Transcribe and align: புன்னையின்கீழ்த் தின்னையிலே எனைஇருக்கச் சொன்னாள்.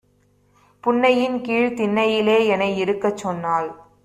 புன்னையின்கீழ்த் 0.83 1.75
தின்னையிலே 1.75 2.37
எனைஇருக்கச் 2.55 3.17
சொன்னாள். 3.17 3.69